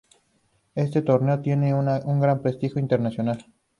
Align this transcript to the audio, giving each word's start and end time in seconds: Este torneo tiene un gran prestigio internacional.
Este 0.73 1.03
torneo 1.03 1.41
tiene 1.41 1.75
un 1.75 2.19
gran 2.19 2.41
prestigio 2.41 2.79
internacional. 2.81 3.45